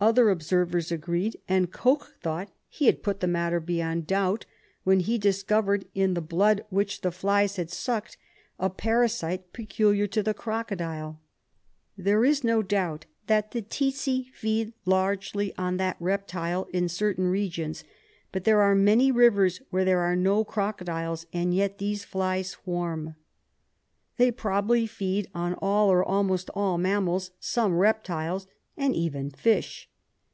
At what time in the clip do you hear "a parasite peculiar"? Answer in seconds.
8.60-10.06